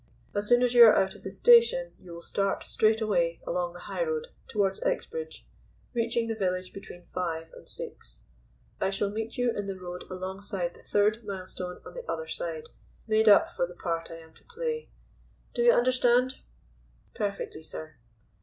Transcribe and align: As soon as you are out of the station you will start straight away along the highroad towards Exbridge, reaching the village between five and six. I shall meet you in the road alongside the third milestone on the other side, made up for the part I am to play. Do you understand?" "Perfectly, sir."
As 0.33 0.47
soon 0.47 0.63
as 0.63 0.73
you 0.73 0.83
are 0.85 0.95
out 0.95 1.13
of 1.13 1.21
the 1.21 1.29
station 1.29 1.93
you 1.99 2.11
will 2.11 2.23
start 2.23 2.63
straight 2.63 3.01
away 3.01 3.39
along 3.45 3.73
the 3.73 3.81
highroad 3.81 4.29
towards 4.47 4.79
Exbridge, 4.81 5.45
reaching 5.93 6.25
the 6.25 6.33
village 6.33 6.73
between 6.73 7.05
five 7.05 7.51
and 7.53 7.69
six. 7.69 8.23
I 8.79 8.89
shall 8.89 9.11
meet 9.11 9.37
you 9.37 9.51
in 9.55 9.67
the 9.67 9.79
road 9.79 10.05
alongside 10.09 10.73
the 10.73 10.81
third 10.81 11.23
milestone 11.23 11.81
on 11.85 11.93
the 11.93 12.11
other 12.11 12.25
side, 12.25 12.69
made 13.05 13.29
up 13.29 13.51
for 13.51 13.67
the 13.67 13.75
part 13.75 14.09
I 14.09 14.15
am 14.17 14.33
to 14.33 14.43
play. 14.45 14.89
Do 15.53 15.61
you 15.61 15.71
understand?" 15.71 16.37
"Perfectly, 17.13 17.61
sir." 17.61 17.97